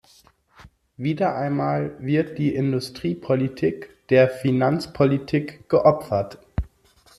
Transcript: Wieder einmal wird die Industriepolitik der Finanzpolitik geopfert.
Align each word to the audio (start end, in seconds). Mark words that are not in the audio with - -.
Wieder 0.97 1.35
einmal 1.35 1.95
wird 1.99 2.39
die 2.39 2.55
Industriepolitik 2.55 4.07
der 4.09 4.29
Finanzpolitik 4.29 5.69
geopfert. 5.69 6.39